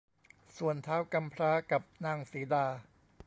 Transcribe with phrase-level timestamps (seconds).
[0.57, 2.65] ส่วนท้าวกำพร้ากับนางสีดา